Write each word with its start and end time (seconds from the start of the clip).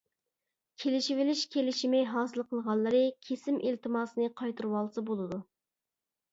كېلىشىۋېلىش 0.83 1.43
كېلىشىمى 1.57 1.99
ھاسىل 2.15 2.45
قىلغانلىرى 2.49 3.03
كېسىم 3.29 3.63
ئىلتىماسىنى 3.67 4.33
قايتۇرۇۋالسا 4.43 5.09
بولىدۇ. 5.15 5.43